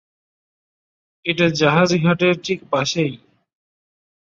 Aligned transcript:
এটা 1.25 1.45
জাহাজ 1.51 1.89
ঘাটের 2.03 2.35
ঠিক 2.43 2.59
পাশেই। 2.71 3.13